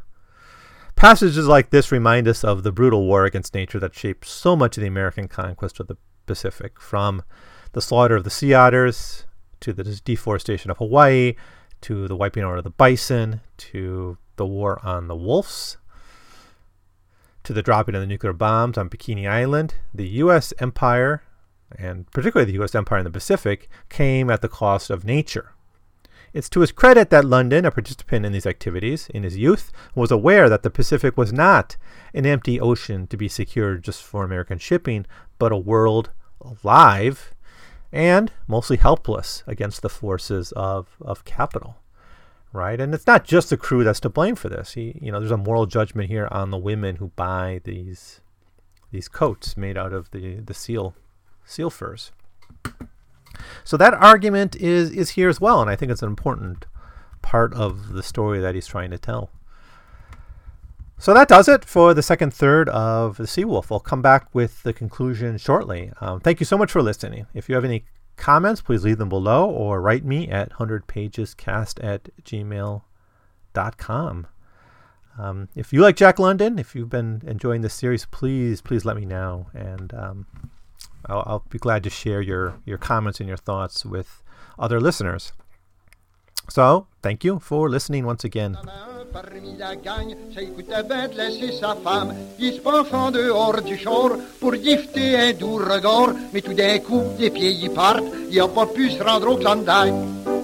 [0.99, 4.75] Passages like this remind us of the brutal war against nature that shaped so much
[4.75, 7.23] of the American conquest of the Pacific, from
[7.71, 9.25] the slaughter of the sea otters
[9.61, 11.35] to the deforestation of Hawaii
[11.79, 15.77] to the wiping out of the bison to the war on the wolves
[17.45, 19.75] to the dropping of the nuclear bombs on Bikini Island.
[19.93, 20.53] The U.S.
[20.59, 21.23] empire,
[21.77, 22.75] and particularly the U.S.
[22.75, 25.53] empire in the Pacific, came at the cost of nature.
[26.33, 30.11] It's to his credit that London, a participant in these activities in his youth, was
[30.11, 31.75] aware that the Pacific was not
[32.13, 35.05] an empty ocean to be secured just for American shipping,
[35.39, 36.11] but a world
[36.41, 37.33] alive
[37.91, 41.77] and mostly helpless against the forces of, of capital.
[42.53, 42.79] Right?
[42.79, 44.73] And it's not just the crew that's to blame for this.
[44.73, 48.21] He, you know, there's a moral judgment here on the women who buy these
[48.91, 50.95] these coats made out of the, the seal
[51.49, 52.11] seal furs.
[53.63, 56.65] So that argument is is here as well, and I think it's an important
[57.21, 59.29] part of the story that he's trying to tell.
[60.97, 63.71] So that does it for the second third of The Seawolf.
[63.71, 65.91] I'll come back with the conclusion shortly.
[66.01, 67.25] Um, thank you so much for listening.
[67.33, 67.85] If you have any
[68.17, 74.27] comments, please leave them below or write me at 100pagescast at gmail.com.
[75.17, 78.97] Um, if you like Jack London, if you've been enjoying this series, please, please let
[78.97, 79.47] me know.
[79.53, 80.25] And um,
[81.05, 84.23] I'll, I'll be glad to share your, your comments and your thoughts with
[84.57, 85.33] other listeners.
[86.49, 88.57] So, thank you for listening once again.
[89.11, 92.13] parmi la ça laisser sa femme.
[93.11, 93.79] Dehors du
[94.39, 98.65] pour gifter un doux regard, mais tout d'un coup, les pieds y partent, il pas
[98.67, 100.38] pu se rendre au Klondike.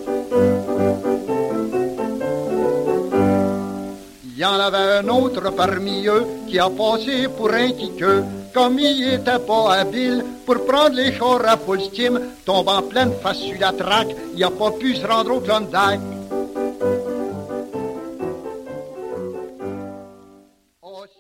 [4.37, 8.25] Il y en avait un autre parmi eux qui a passé pour un quiqueux.
[8.53, 13.13] Comme il était pas habile pour prendre les chars à full steam, tombe en pleine
[13.23, 16.14] face sur la traque, il a pas pu se rendre au Klondike.